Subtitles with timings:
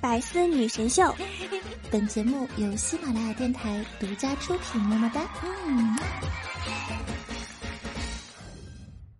[0.00, 1.14] 百思女神秀，
[1.90, 4.80] 本节目由喜马拉雅电台独家出品。
[4.80, 5.20] 么么哒！
[5.66, 5.98] 嗯。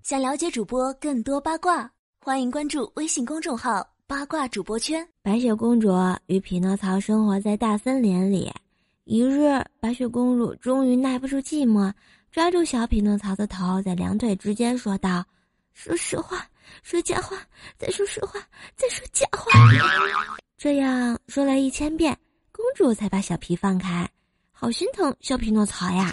[0.02, 1.90] 想了解主播更多八卦，
[2.24, 5.06] 欢迎关注微信公众号“八卦主播圈”。
[5.20, 5.94] 白雪公主
[6.28, 8.50] 与匹诺曹生活在大森林里。
[9.04, 11.92] 一日，白雪公主终于耐不住寂寞，
[12.32, 15.22] 抓住小匹诺曹的头，在两腿之间说道
[15.74, 16.42] ：“说实话，
[16.82, 17.36] 说假话，
[17.78, 18.40] 再说实话，
[18.76, 19.50] 再说假话。”
[20.62, 22.14] 这样说了一千遍，
[22.52, 24.06] 公主才把小皮放开。
[24.52, 26.12] 好心疼小匹诺曹呀！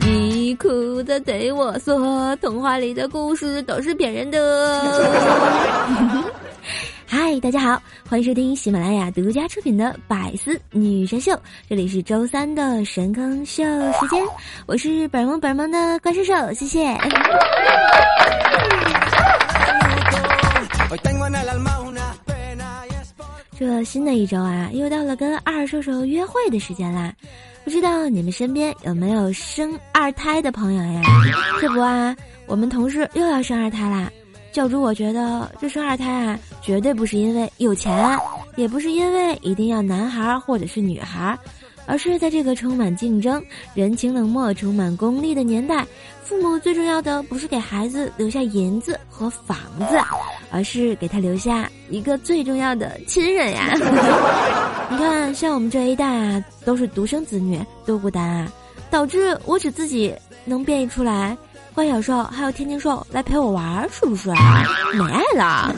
[0.00, 6.24] 你哭着对我说：“童话里的故事都是骗人的。
[7.30, 11.32] ”嗨，大家好，欢迎收听喜马拉雅独家出品的《百思女神秀》，
[11.68, 14.24] 这里是周三的神坑秀时间，
[14.64, 16.96] 我是本萌本萌的怪兽兽，谢谢。
[23.58, 27.12] 这新的一周啊，又到了跟二兽兽约会的时间啦，
[27.62, 31.02] 不知道你们身边有没有生二胎的朋友呀？
[31.60, 32.16] 这不啊，
[32.46, 34.10] 我们同事又要生二胎啦。
[34.50, 36.38] 教主，我觉得这生二胎啊，
[36.68, 38.14] 绝对不是因为有钱，
[38.56, 41.34] 也不是因为一定要男孩或者是女孩，
[41.86, 45.86] 而是在这个充满竞争、人情冷漠、充满功利的年代，
[46.22, 49.56] 父母最重要的不是给孩子留下银子和房
[49.88, 49.98] 子，
[50.50, 53.72] 而是给他留下一个最重要的亲人呀！
[54.92, 58.52] 你看，像我们这一代啊，都是独生子女，多孤单啊，
[58.90, 61.34] 导致我只自己能变异出来。
[61.78, 64.30] 怪小兽还有天津兽来陪我玩，是不是？
[64.30, 65.72] 没爱了。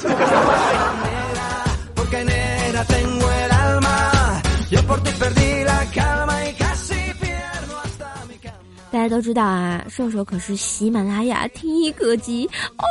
[8.90, 12.84] 大家都知道啊，兽兽可是喜马拉雅听一歌姬哦。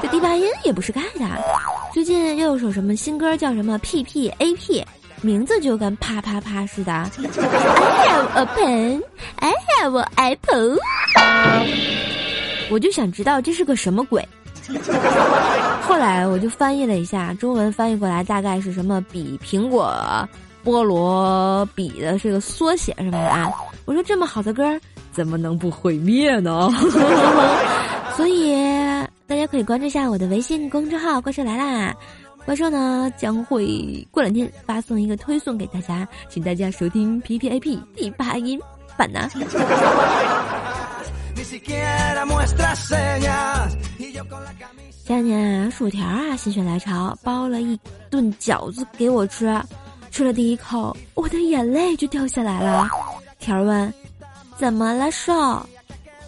[0.00, 1.26] 这低八音也不是盖的，
[1.92, 4.85] 最近又有首什么新歌叫什么 P P A P。
[5.22, 6.92] 名字就跟啪啪啪似的。
[6.92, 9.02] I have a pen,
[9.36, 10.78] I have a apple。
[12.70, 14.26] 我就想知道这是个什么鬼。
[15.82, 19.94] 后来我就翻译了一下，中文翻译过来大概是什么比苹果
[20.64, 23.48] 菠萝比的这个缩写什么的啊。
[23.84, 24.64] 我说这么好的歌
[25.12, 26.68] 怎么能不毁灭呢？
[28.16, 28.54] 所以
[29.26, 31.94] 大家可以关注一下我的微信公众号“怪兽来啦”。
[32.46, 38.56] 怪兽呢将会过两天发送一个推送给大家，请大家收听 P P A P 第八音
[38.96, 39.28] 版呢。
[45.04, 47.76] 前两天啊，薯条啊心血来潮包了一
[48.08, 49.52] 顿饺子给我吃，
[50.12, 52.88] 吃了第一口，我的眼泪就掉下来了。
[53.40, 53.92] 条问
[54.56, 55.34] ：“怎么了，瘦？”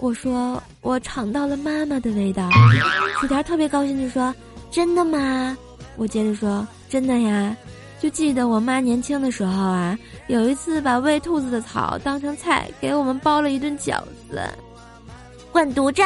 [0.00, 2.50] 我说：“我尝到了妈妈的味道。”
[3.20, 4.34] 薯条特别高兴地说
[4.68, 5.56] ：“真的吗？”
[5.98, 7.54] 我接着说：“真的呀，
[8.00, 9.98] 就记得我妈年轻的时候啊，
[10.28, 14.00] 有一次把喂兔子的草当成菜，给我们包了一顿饺
[14.30, 14.40] 子。
[15.50, 16.02] 滚犊子！”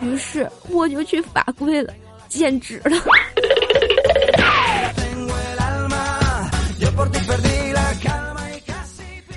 [0.00, 1.92] 于是我就去罚跪了，
[2.28, 2.96] 简直了。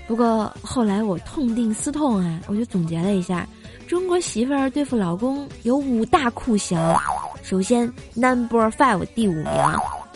[0.08, 3.46] 不过后来我痛定思痛啊，我就总结了一下。
[3.90, 6.78] 中国媳妇儿对付老公有五大酷刑，
[7.42, 9.52] 首先 number five 第五名，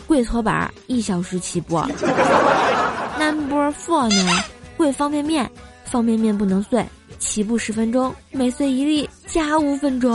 [0.06, 1.74] 跪搓板一小时起步。
[3.18, 4.44] number four 呢，
[4.76, 5.50] 跪方便面，
[5.86, 6.86] 方便面不能碎，
[7.18, 10.12] 起步十分钟，每碎一粒加五分钟。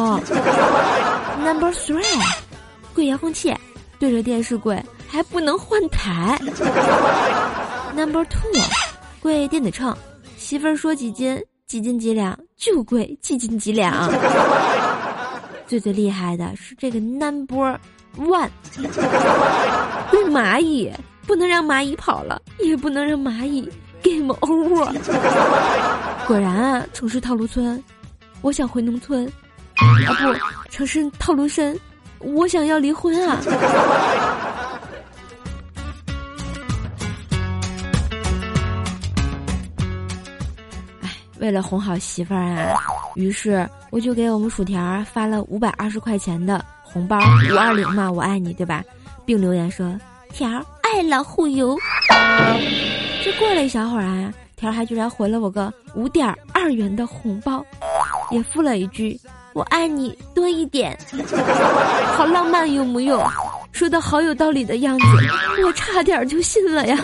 [1.43, 2.01] number three，
[2.93, 3.53] 跪遥控器，
[3.99, 6.39] 对着电视跪还不能换台。
[7.93, 8.63] number two，
[9.19, 9.93] 跪电子秤，
[10.37, 11.37] 媳妇儿说几斤。
[11.69, 14.11] 几斤几两就贵，几斤几两。
[15.67, 17.79] 最最厉害的是这个 number
[18.17, 18.49] one，
[20.09, 20.91] 对蚂蚁
[21.27, 23.69] 不能让蚂蚁跑了，也不能让蚂蚁
[24.01, 24.91] game over。
[26.25, 27.83] 果然啊，城市套路村，
[28.41, 29.31] 我想回农村，
[29.75, 31.79] 啊不，城市套路深，
[32.17, 33.37] 我想要离婚啊。
[41.39, 42.75] 为了哄好媳妇儿啊，
[43.15, 47.17] 于是我就给我们薯条发了五百二十块钱的红包，
[47.51, 48.83] 五二零嘛，我爱你，对吧？
[49.25, 49.97] 并留言说
[50.33, 50.49] ：“条
[50.81, 51.77] 爱老虎油。”
[53.23, 57.63] 这过了一小会儿啊，条还居然回了我个五点二元的红包，
[58.31, 59.19] 也附了一句
[59.53, 60.97] ：“我爱你多一点。
[62.15, 63.23] 好浪漫，有木有？
[63.71, 65.05] 说的好有道理的样子，
[65.63, 66.97] 我差点就信了呀。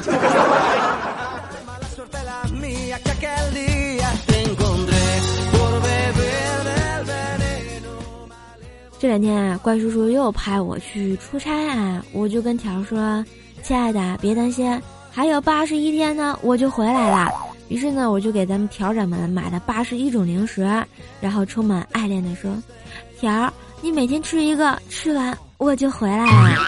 [9.05, 13.23] 这两天啊，怪叔叔又派我去出差啊，我就跟条说
[13.61, 14.81] ：“亲爱的，别担心，
[15.11, 17.31] 还有八十一天呢，我就回来了。”
[17.69, 20.67] 于是呢，我就给咱们条长们买了八十一种零食，
[21.21, 22.51] 然后充满爱恋的说
[23.19, 26.59] ：“条儿，你每天吃一个，吃完我就回来了。”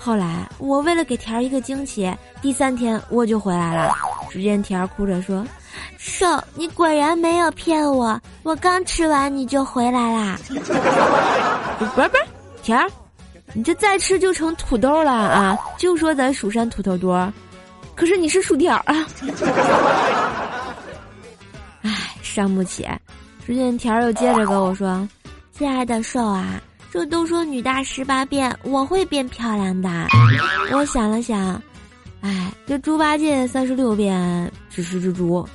[0.00, 3.92] 后来我为了给条儿一个惊喜，第三天我就回来了。
[4.30, 5.44] 只见条儿哭着说。
[5.98, 10.38] 瘦，你果然没有骗我，我刚吃完你就回来啦。
[11.78, 12.24] 不是不是，
[12.62, 12.88] 甜儿，
[13.52, 15.58] 你这再吃就成土豆了啊！
[15.78, 17.32] 就说咱蜀山土豆多，
[17.94, 19.06] 可是你是薯条啊。
[21.82, 22.86] 唉，伤不起。
[23.46, 25.06] 只见甜儿又接着跟我说
[25.56, 29.88] ：“亲爱的瘦啊，这都说女大十八变，我会变漂亮的。”
[30.72, 31.62] 我想了想，
[32.22, 35.48] 唉，这猪八戒三十六变只是只猪。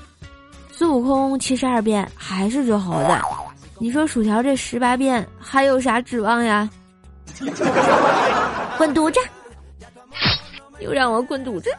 [0.81, 3.09] 孙悟空七十二变还是只猴子，
[3.77, 6.67] 你说薯条这十八变还有啥指望呀？
[8.79, 9.19] 滚犊子！
[10.79, 11.69] 又让我滚犊子！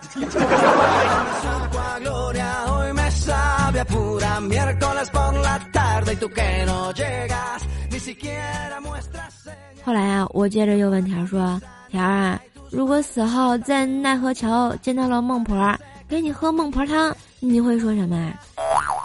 [9.85, 11.61] 后来啊，我接着又问条说
[11.91, 12.41] ：“条啊，
[12.71, 15.77] 如果死后在奈何桥见到了孟婆，
[16.09, 18.33] 给你喝孟婆汤，你会说什么？”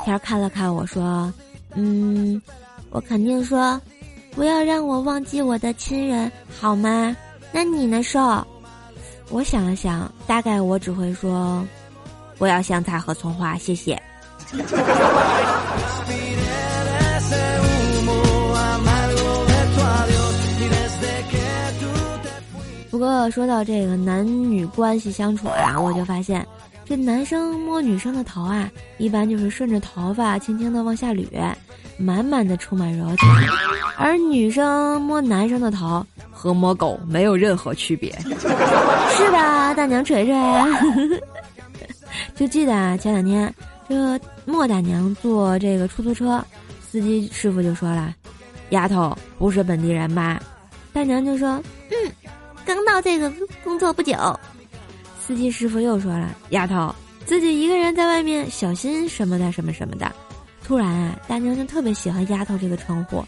[0.08, 1.30] 天看了看我说
[1.76, 2.42] ：“嗯，
[2.92, 3.78] 我肯定说，
[4.32, 7.14] 不要让我忘记我的亲人，好吗？
[7.52, 8.20] 那你呢，瘦？”
[9.30, 11.62] 我想了想，大概我只会说
[12.40, 14.02] ：“不要香菜和葱花，谢谢。”
[22.90, 26.48] 不过说到这个男女关系相处啊，我就发现。
[26.88, 31.28] 这男生摸女生的头啊，一般就是顺着头发轻轻的往下捋，
[31.98, 33.28] 满满的充满柔情；
[33.98, 40.34] 而女生摸男生的头和摸狗没有任何区别，是吧，大娘锤锤？
[42.36, 43.54] 就记得啊，前两天
[43.90, 46.42] 这莫大娘坐这个出租车，
[46.90, 48.16] 司机师傅就说了
[48.72, 50.42] ：“丫头不是本地人吧？”
[50.94, 51.62] 大娘就说
[51.92, 52.12] ：“嗯，
[52.66, 53.30] 刚到这个
[53.64, 54.16] 工作不久。”
[55.28, 56.96] 司机师傅又说了：“丫头，
[57.26, 60.10] 自己一个人在外面小心什么的，什么什么的。”
[60.64, 63.22] 突然啊，大娘就特别喜欢“丫头”这个称呼，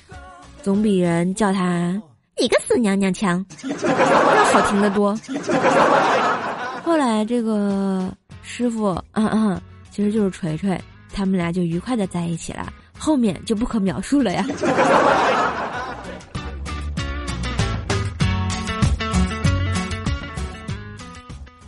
[0.63, 2.01] 总比人叫她
[2.39, 5.13] “你个死娘娘腔”要好听得多。
[6.85, 8.09] 后来这个
[8.43, 9.61] 师傅，嗯嗯，
[9.91, 10.81] 其实就是锤锤，
[11.13, 14.45] 他们俩就愉快的在一起了，后面就不可描述了呀。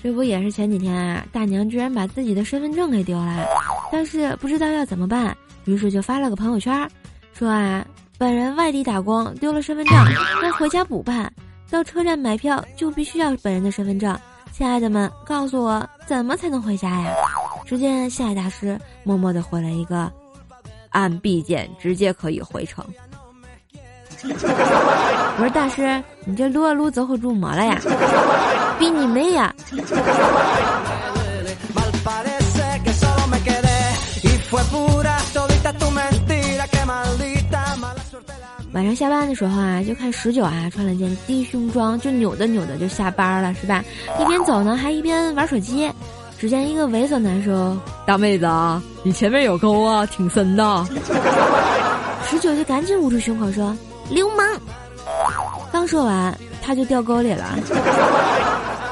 [0.04, 3.46] 这不也是前几天啊，大娘居然把自己的身份证给丢了，
[3.92, 6.90] 但是不知道要怎么办，于是就发了个朋友圈，
[7.34, 7.86] 说啊，
[8.18, 9.96] 本人外地打工丢了身份证，
[10.44, 11.32] 要回家补办，
[11.70, 14.20] 到车站买票就必须要本人的身份证，
[14.52, 17.14] 亲爱的们，告诉我怎么才能回家呀？
[17.64, 20.12] 只见下海大师默默的回了一个，
[20.90, 22.84] 按 B 键直接可以回城。
[25.42, 27.82] 我说大师，你这撸啊撸走火入魔了呀？
[28.78, 29.52] 比你妹呀！
[38.72, 43.84] 晚上下班的时候啊，就看十九啊穿了件低胸装，就扭的扭的就下班了，是吧？
[44.20, 45.92] 一边走呢，还一边玩手机。
[46.38, 50.86] 只见一个猥琐男说：“大妹子啊，你前面有沟啊，挺深的。”
[52.30, 53.76] 十九就赶紧捂住胸口说。
[54.08, 54.46] 流氓！
[55.82, 57.58] 刚说完，他就掉沟里了。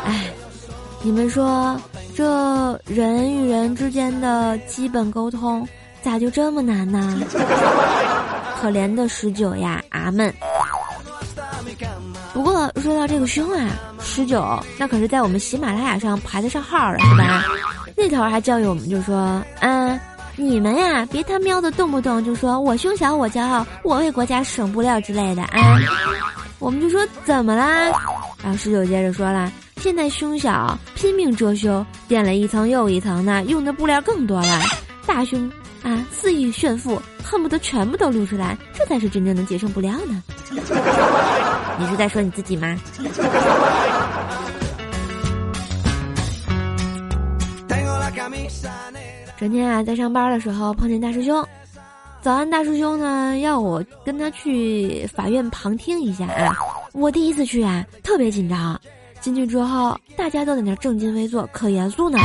[0.06, 0.26] 哎，
[1.04, 1.80] 你们说，
[2.16, 5.68] 这人与人之间的基本沟通，
[6.02, 7.22] 咋就这么难呢？
[8.60, 10.34] 可怜的十九呀，阿门。
[12.34, 13.70] 不过说到这个胸啊，
[14.02, 17.44] 十九那可是在我们喜马拉雅上排得上号了，是吧？
[17.96, 20.00] 那头还教育我们，就说，嗯。
[20.36, 25.78] 你们呀，别他喵的动不动就说我胸小我骄傲，我为国家省布料之类的啊！
[26.60, 27.90] 我们就说怎么啦？
[28.44, 34.62] 然后十九接着说了，现在胸小拼命遮羞，垫了一层又一层的，用的布料更多了。
[35.06, 35.50] 大胸
[35.84, 40.22] 啊，肆意炫富，恨不得全部都露出来，这才是真正的节省布料呢。
[40.52, 42.78] 你是在说你自己吗？
[49.38, 51.42] 昨天啊，在上班的时候碰见大师兄，
[52.22, 56.58] 早安大师兄呢要我跟他去法院旁听一下啊。
[56.92, 58.80] 我第一次去啊，特别紧张。
[59.22, 62.18] 进去之后，大家都在那正襟危坐，可严肃呢。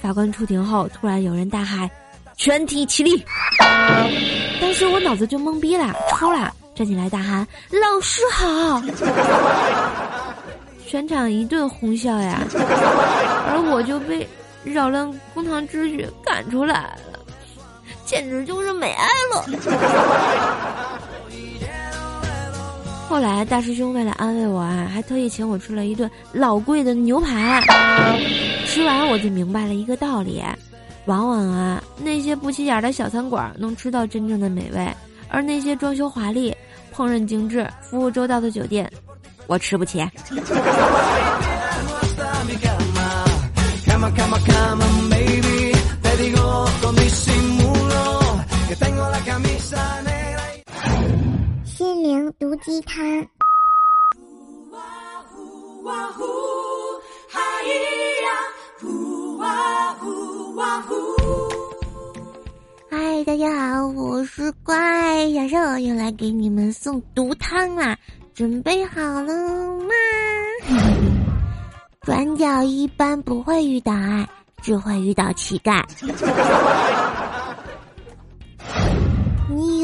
[0.00, 1.88] 法官出庭后，突然有人大喊
[2.36, 3.22] ：“全体起立！”
[4.60, 8.80] 当时我脑子就懵逼了，抽了，站起来大喊：“老师好！”
[10.86, 14.26] 全场一顿哄笑呀，而我就被
[14.64, 17.17] 扰乱公堂秩序赶出来了，
[18.08, 19.44] 简直就是美爱了。
[23.06, 27.62] 后来大师兄为了安慰我啊，还特意请我吃了一顿老贵的牛排。
[28.66, 30.42] 吃完我就明白了一个道理：
[31.04, 34.88] 往往啊，那些不起眼的小餐馆能吃到真正的美味，
[35.28, 36.56] 而那些装修华丽、
[36.94, 38.90] 烹饪精致、服务周到的酒店，
[39.46, 40.02] 我吃不起。
[51.64, 53.04] 心灵毒鸡汤。
[62.90, 67.96] 嗨，大家好，我是怪小兽，又来给你们送毒汤啦！
[68.34, 69.32] 准备好了
[69.84, 69.94] 吗？
[72.02, 74.28] 转角一般不会遇到爱，
[74.60, 75.84] 只会遇到乞丐。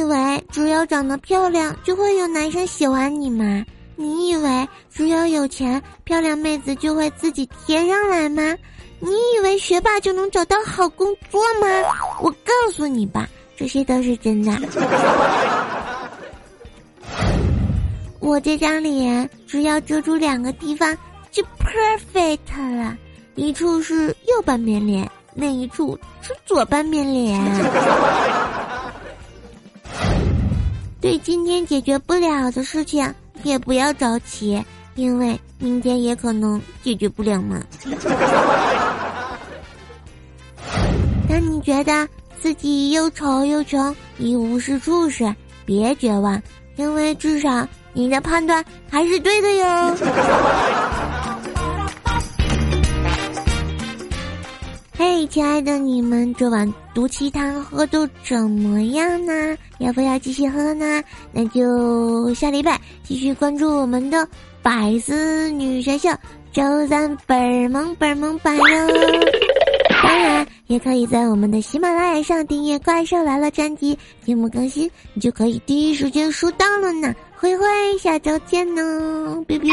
[0.05, 3.65] 以为只要长得漂亮就会有男生喜欢你吗？
[3.97, 8.55] 你以为只要有钱，漂亮妹子就会自己贴上来吗？
[9.01, 11.67] 你以为学霸就能找到好工作吗？
[12.21, 14.53] 我告诉你吧，这些都是真的。
[18.21, 20.95] 我这张脸只要遮住两个地方
[21.31, 22.95] 就 perfect 了，
[23.37, 27.41] 一处是右半边脸，另一处是左半边脸。
[31.05, 37.63] 对今天解决不了的事情，也不要着急，因为明天也可能解决不了嘛。
[41.29, 42.09] 当你觉得
[42.41, 45.31] 自己又丑又穷，一无是处时，
[45.67, 46.41] 别绝望，
[46.77, 49.95] 因为至少你的判断还是对的哟。
[55.25, 59.57] 嘿，亲爱的你们，这碗毒鸡汤喝的怎么样呢？
[59.79, 61.03] 要不要继续喝呢？
[61.33, 64.29] 那就下礼拜继续关注我们的
[64.61, 66.11] 百思女神秀，
[66.53, 68.65] 周三本萌本萌版哟。
[70.05, 77.15] 当然，也可以在我们的喜马拉雅上订阅《怪兽来了》专辑，节目更新你就可以第一时间收到了呢。
[77.35, 77.65] 灰灰，
[77.99, 79.73] 下周见哦，biu biu。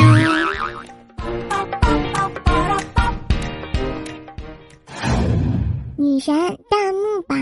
[6.01, 6.35] 女神
[6.67, 7.37] 弹幕榜。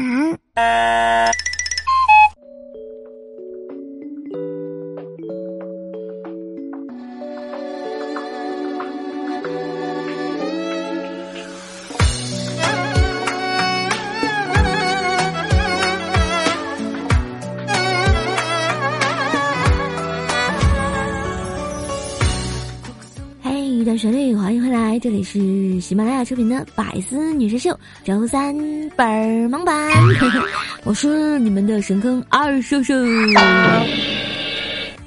[25.09, 27.71] 这里是喜马拉雅出品的《百思女神秀》
[28.03, 28.55] 周三
[28.95, 29.91] 本儿盲版，
[30.85, 32.93] 我是你们的神坑二叔叔。
[33.33, 33.87] 来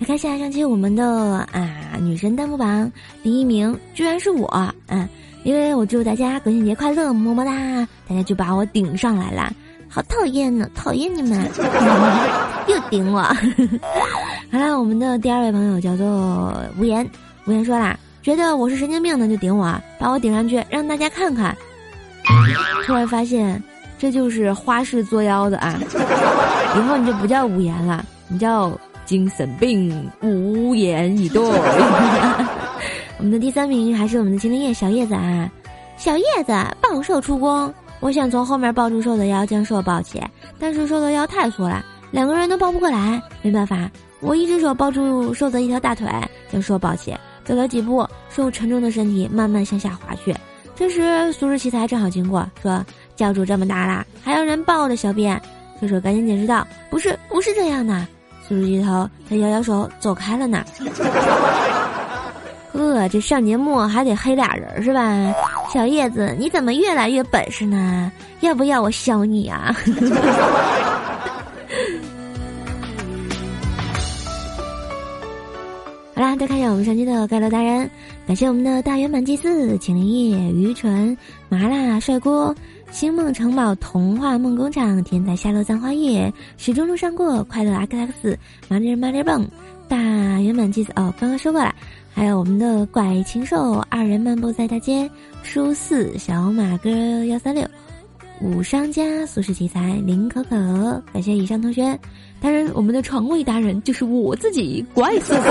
[0.04, 1.06] 看下上期我们的
[1.52, 2.90] 啊女神弹幕榜
[3.22, 5.08] 第一名居然是我，嗯，
[5.44, 7.52] 因为我祝大家国庆节快乐，么么哒，
[8.08, 9.52] 大家就把我顶上来了，
[9.88, 11.48] 好讨厌呢，讨厌你们，
[12.66, 13.22] 又顶我。
[14.50, 17.08] 好了，我们的第二位朋友叫做无言，
[17.44, 17.96] 无言说啦。
[18.22, 21.56] 觉得我是神经病的就顶我啊，把我顶上去让大家看看。
[22.86, 23.60] 突然发现，
[23.98, 25.78] 这就是花式作妖的啊！
[26.76, 28.72] 以后你就不叫无言了，你叫
[29.04, 31.42] 精神病无言以对。
[33.18, 35.50] 我们的第三名还是我们的秦灵叶小叶子啊，
[35.96, 37.72] 小叶子暴瘦出宫。
[38.00, 40.20] 我想从后面抱住瘦的腰，将瘦抱起，
[40.58, 43.20] 但是瘦的腰太粗了，两个人都抱不过来。
[43.42, 46.08] 没办法，我一只手抱住瘦的一条大腿，
[46.50, 47.16] 将瘦抱起。
[47.44, 50.34] 走了几步，受沉重的身体慢慢向下滑去。
[50.74, 52.84] 这时，苏轼奇才正好经过，说
[53.14, 55.40] ：“教主这么大了，还要人抱着小便？”
[55.80, 58.06] 射手赶紧解释道：“不是，不是这样的。”
[58.48, 60.64] 苏轼低头，他摇摇手走开了呢。
[62.72, 65.32] 呵，这上节目还得黑俩人是吧？
[65.72, 68.10] 小叶子，你怎么越来越本事呢？
[68.40, 69.74] 要不要我削你啊？
[76.22, 77.90] 好啦，再看一下我们上期的盖楼达人，
[78.28, 82.54] 感谢我们的大圆满祭祀、秦灵叶、愚蠢、麻辣帅锅、
[82.92, 88.38] 星梦城堡童话梦工厂，天才下落葬花叶，始终路上过，快乐阿克克斯，
[88.68, 89.44] 马里马里蹦，
[89.88, 91.74] 大圆满祭祀哦，刚刚说过了。
[92.14, 95.10] 还有我们的怪禽兽，二人漫步在大街，
[95.42, 97.66] 书四小马哥幺三六，
[98.40, 101.98] 五商家俗世奇才林可可，感谢以上同学。
[102.42, 105.40] 当然，我们的床位达人就是我自己，怪兽兽。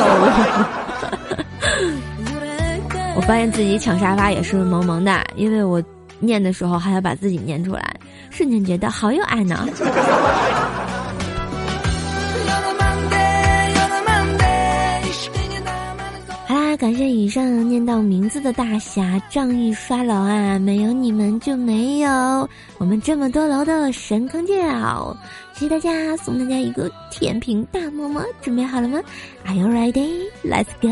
[3.16, 5.82] 我发现自己抢沙发也是萌萌哒，因为我
[6.20, 7.96] 念的时候还要把自己念出来，
[8.30, 9.68] 瞬间觉得好有爱呢。
[16.82, 20.58] 感谢以上念到名字的大侠仗义刷楼啊！
[20.58, 22.10] 没有你们就没有
[22.80, 25.16] 我们这么多楼的神坑教。
[25.54, 29.00] 谢谢大家，送大家一个甜品大么么，准备好了吗
[29.46, 30.24] ？Are you ready?
[30.44, 30.90] Let's go.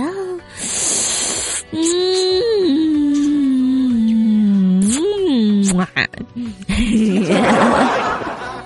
[1.72, 2.04] 嗯
[5.76, 5.80] 好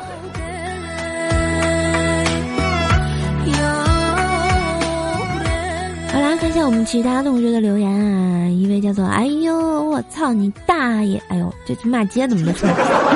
[6.73, 8.47] 们其他同学的留言啊。
[8.49, 12.73] 一位叫做“哎呦，我操你大爷！”哎呦，这骂街怎么能出来？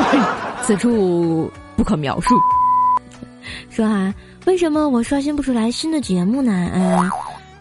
[0.61, 2.35] 此处不可描述。
[3.69, 4.13] 说啊，
[4.45, 6.51] 为什么我刷新不出来新的节目呢？
[6.53, 7.09] 啊。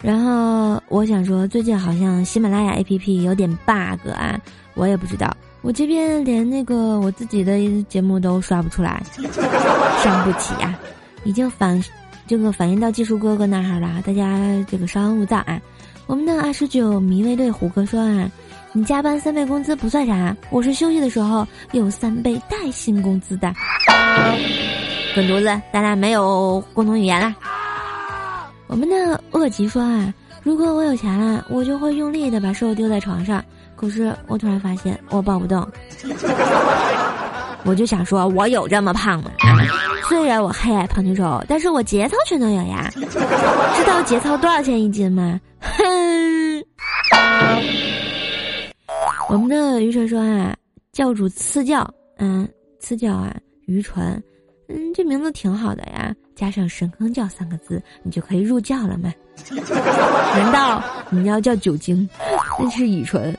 [0.02, 4.38] 然后我想说，最近好像喜马拉雅 APP 有点 bug 啊，
[4.74, 5.34] 我也不知道。
[5.62, 9.02] 我这边连那个我自己的节目都刷不出来，
[10.04, 10.78] 伤不起啊！
[11.24, 11.82] 已经反
[12.26, 14.38] 这个反映到技术哥哥那儿了，大家
[14.68, 15.60] 这个稍安勿躁啊。
[16.06, 18.30] 我们的二十九迷卫队虎哥说啊，
[18.72, 23.52] 你加班三倍工资不算啥，我是休息的时候有三倍带薪工资的。
[25.14, 27.34] 滚犊子，咱俩没有共同语言了。
[28.68, 33.44] 我们的恶吉说啊，如果我有钱了，我就会用力的把兽丢在床上。
[33.74, 35.66] 可是我突然发现我抱不动，
[37.64, 39.30] 我就想说，我有这么胖吗？
[40.08, 42.88] 虽然我黑矮胖瘦，但是我节操全都有呀。
[42.94, 45.40] 知道节操多少钱一斤吗？
[45.78, 46.64] 哼！
[49.28, 50.54] 我们的愚蠢说啊，
[50.92, 51.88] 教主赐教，
[52.18, 53.34] 嗯，赐教啊，
[53.66, 54.22] 愚蠢。
[54.68, 59.12] 嗯，这名字挺好的呀，加上“神坑教”三个字，你就可以入教了嘛？
[60.34, 62.08] 难道你要叫酒精？
[62.58, 63.36] 那是乙醇。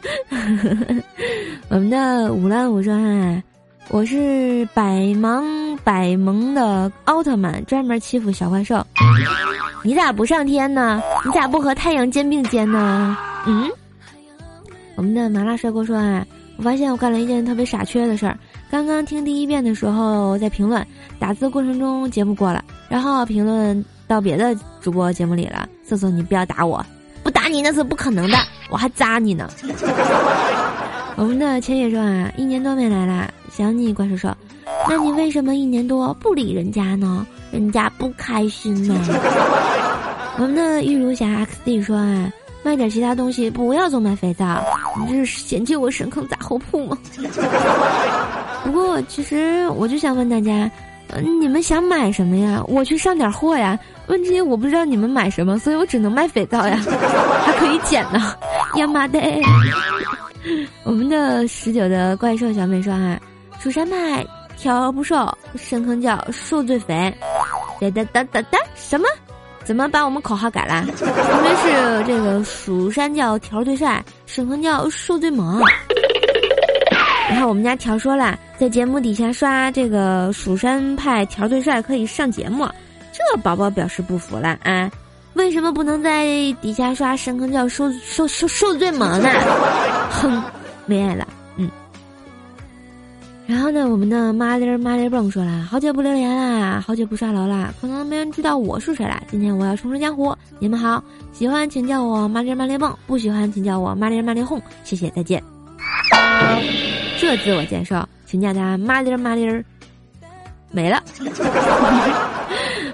[1.70, 3.44] 我们的五烂五说啊，
[3.90, 5.46] 我是百忙
[5.84, 8.86] 百萌的奥特曼，专门欺负小怪兽。
[9.84, 11.02] 你咋不上天呢？
[11.26, 13.18] 你咋不和太阳肩并肩呢？
[13.46, 13.70] 嗯。
[14.96, 16.26] 我们的麻辣帅哥说啊，
[16.58, 18.38] 我发现我干了一件特别傻缺的事儿。
[18.70, 20.86] 刚刚听第一遍的时候，在评论
[21.20, 25.70] 打字过程中节目过了，然后评论到别的主播节目里了。
[25.84, 26.84] 瑟瑟，你不要打我，
[27.24, 28.38] 不打你那是不可能的，
[28.70, 29.50] 我还扎你呢。
[31.16, 34.30] 我们的千野说啊，一年多没来了，想你怪兽兽。
[34.90, 37.26] 那你为什么一年多不理人家呢？
[37.58, 38.96] 人家不开心呢。
[40.38, 42.32] 我们的玉如霞 X D 说啊。
[42.64, 44.62] 卖点其他东西，不要总买肥皂。
[45.00, 46.98] 你这是嫌弃我深坑杂货铺吗？
[48.66, 50.70] 不过其实我就想问大家，
[51.14, 52.62] 嗯你们想买什么呀？
[52.68, 53.80] 我去上点货呀。
[54.08, 56.78] 问题我不知道你们买什么，所以我只能卖肥皂呀，
[57.46, 58.36] 还可以捡呢。
[58.76, 59.20] 呀妈的！
[60.84, 63.18] 我们的十九的怪兽小美说啊，
[63.60, 64.26] 蜀山派
[64.58, 67.14] 条不瘦，深坑叫瘦最肥。
[67.80, 69.08] 哒哒哒哒哒，什么？
[69.64, 70.86] 怎么把我们口号改了？
[70.88, 75.62] 应该是这个蜀山叫条最帅，沈坑叫瘦最萌。
[77.30, 82.66] 然后我们家条说了，在节目底下刷这个蜀山派条最帅可以上节目，
[83.12, 84.90] 这宝宝表示不服了啊！
[85.34, 86.26] 为什么不能在
[86.62, 89.30] 底下刷深坑叫瘦瘦瘦瘦最萌呢？
[90.10, 90.42] 哼，
[90.86, 91.28] 没爱了。
[93.48, 99.24] 然后呢，我们的麻利儿麻利儿蹦说了，好久不留言啦，好久不刷楼啦，可能没人知道我是谁啦。
[99.32, 105.42] 今天我要重出江湖，你们好，喜欢请叫我麻利儿麻利儿蹦，不喜欢请叫我麻利儿麻利哄，谢谢再见。
[107.18, 109.64] 这自我介绍，请叫他麻利儿麻利儿，
[110.70, 111.02] 没了。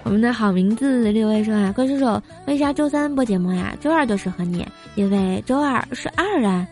[0.04, 3.76] 我们的好名字六位说啊，关叔叔，为啥周三播节目呀？
[3.82, 6.68] 周二都适合你，因为周二是二啊。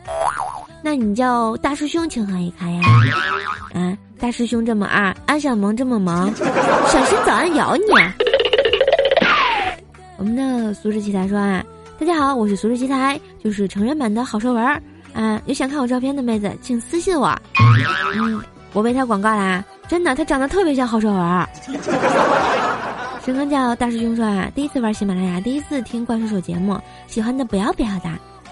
[0.84, 2.82] 那你叫大师兄情何以堪呀？
[3.74, 7.84] 啊，大师兄这么二，安小萌这么萌，小心早安咬你！
[10.18, 11.64] 我们的俗世奇才说啊，
[12.00, 14.82] 大家好，我是俗世奇才，就是成人版的好说文儿
[15.14, 15.40] 啊。
[15.46, 17.30] 有想看我照片的妹子，请私信我。
[18.16, 18.42] 嗯，
[18.74, 21.48] 我被他广告啦，真的，他长得特别像好说文儿。
[23.24, 28.10] 神坑叫大师兄说啊，第一次玩喜马拉雅，第一次听怪兽手节目，喜欢的不要不要的。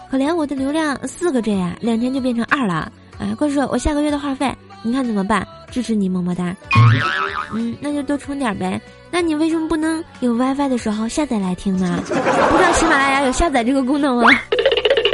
[0.09, 2.91] 可怜我的流量四个 G 啊，两天就变成二了。
[3.19, 4.49] 啊，怪叔，我下个月的话费
[4.81, 5.45] 你看怎么办？
[5.69, 6.55] 支持你，么么哒。
[7.53, 8.79] 嗯，那就多充点呗。
[9.11, 12.01] 那你为什么不能有 WiFi 的时候下载来听呢？
[12.07, 14.29] 不知道喜马拉雅有下载这个功能吗？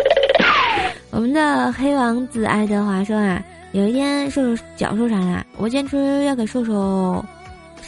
[1.12, 7.24] 我们的黑王子爱德华说啊，有一天瘦瘦脚受伤了，我坚持要给瘦瘦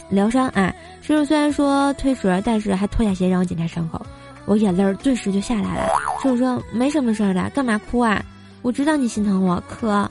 [0.09, 0.73] 疗伤啊。
[1.01, 4.03] 瘦瘦虽然说退水，但是还脱下鞋让我检查伤口，
[4.47, 5.89] 我眼泪儿顿时就下来了。
[6.23, 8.19] 瘦瘦说没什么事儿的，干嘛哭啊？
[8.63, 10.09] 我知道你心疼我，可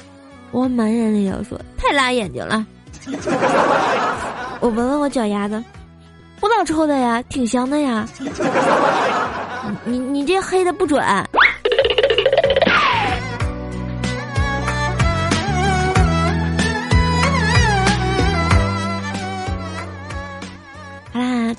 [0.52, 2.64] 我满眼泪要，说太辣眼睛了。
[4.60, 5.62] 我闻闻我脚丫子。
[6.38, 8.06] 不老臭的呀，挺香的呀。
[9.84, 11.02] 你你这黑的不准。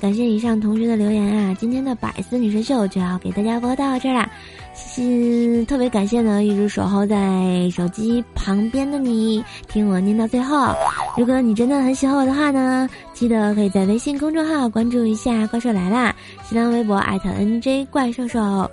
[0.08, 1.54] 感谢以上同学的留言啊！
[1.60, 4.26] 今天的百思女神秀就要给大家播到这儿啦。
[4.74, 10.74] 是特别感谢呢，一直守候在手机旁边的你，听我念到最后。
[11.18, 18.70] 如果你真的很喜欢我的话呢，记得可以在微信公众号关注一下“怪兽来啦”，新浪微博艾特 NJ 怪兽兽。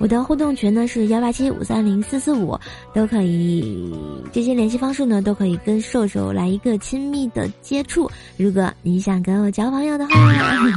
[0.00, 2.58] 我的互动群呢是幺八七五三零四四五，
[2.94, 3.94] 都可以。
[4.32, 8.10] 这些联系方式呢都可以跟瘦瘦来一个亲密的接触。
[8.38, 10.14] 如果你想跟我交朋友的话，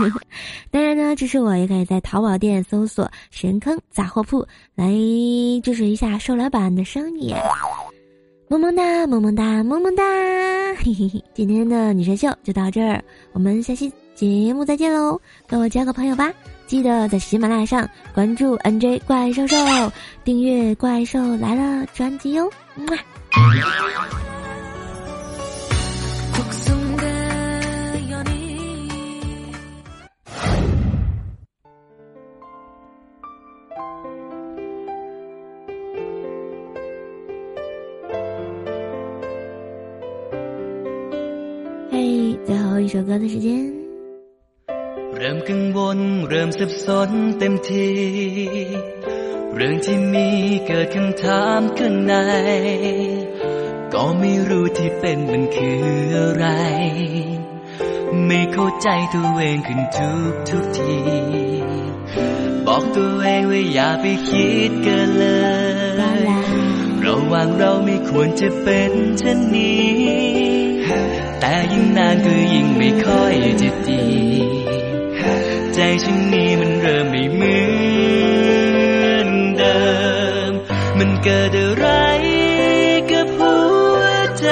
[0.70, 4.92] 当然呢，支持我也可以在淘宝店搜索“神坑杂货铺”来
[5.64, 7.34] 支持一下瘦老板的生意。
[8.50, 10.04] 萌萌哒，萌萌哒，萌萌哒！
[10.76, 16.32] 嘿嘿嘿，今天的女神秀就到这儿，我们下期节目再见喽，跟我交个朋友吧。
[16.66, 19.56] 记得在喜马拉雅上关注 NJ 怪兽兽，
[20.24, 22.50] 订阅《怪兽来了》专辑哟。
[22.76, 22.98] 么。
[41.92, 43.83] 嘿，最后一首歌的时间。
[45.50, 47.90] กังวล เริ่มสับสนเต็มที
[49.56, 50.28] เรื่องที่มี
[50.68, 52.14] เกิดคำถามข้างใน
[53.94, 55.84] ก็ไม่รู้ที่เป็นมันคือ
[56.18, 56.46] อะไร
[58.26, 60.98] ไม่เข้าใจตัวเองขึ้นทุกทุกที
[62.66, 65.26] บอกตัวเองว่าอย่าไปคิดเกินเล
[66.26, 66.28] ย
[67.06, 69.92] ระหว่างเราไม่ควรจะเป็นเช่นนี้
[71.40, 74.04] แต่ยิ่งนานก็ยิ่งไม่ค่อยจะดี
[76.04, 77.58] ฉันนี้มันเริ่มไม่เหมื
[79.18, 79.82] อนเดิ
[80.50, 80.52] ม
[80.98, 81.88] มันเกิดอะไร
[83.12, 83.56] กับหั
[83.98, 84.02] ว
[84.40, 84.48] ใจ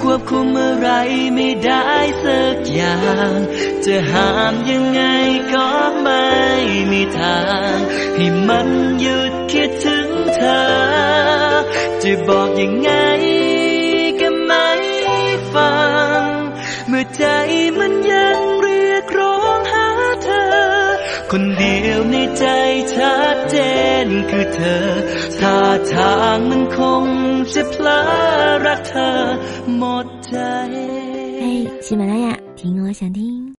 [0.00, 0.88] ควบคุมอะไร
[1.34, 1.86] ไม่ได้
[2.24, 2.98] สักอย่า
[3.34, 3.36] ง
[3.84, 5.02] จะห้ามยังไง
[5.54, 5.68] ก็
[6.02, 6.28] ไม่
[6.92, 7.40] มีทา
[7.72, 7.76] ง
[8.16, 8.68] ให้มัน
[9.00, 10.62] หยุดคิดถึงเธอ
[12.02, 12.90] จะบอกยังไง
[14.20, 14.68] ก็ไม่
[15.52, 15.74] ฟั
[16.22, 16.28] ง
[16.88, 17.24] เมื่อใจ
[17.78, 18.05] มันยังคน
[21.97, 22.45] วในใจ
[22.93, 23.55] ชัดเจ
[24.05, 24.85] นคือเธอ
[25.39, 25.57] ท่า
[25.93, 27.05] ทางมันคง
[27.53, 28.01] จะพลา
[28.65, 29.11] รักเธอ
[29.77, 30.35] หมดใจ
[31.41, 31.43] 嘿，
[31.85, 33.34] 喜马拉雅，听我想听。